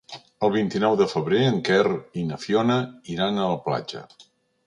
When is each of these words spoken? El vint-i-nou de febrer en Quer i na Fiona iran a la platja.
El 0.45 0.51
vint-i-nou 0.53 0.95
de 1.01 1.05
febrer 1.11 1.41
en 1.49 1.59
Quer 1.67 1.83
i 2.21 2.25
na 2.29 2.39
Fiona 2.45 2.77
iran 3.17 3.37
a 3.43 3.47
la 3.53 3.63
platja. 3.67 4.05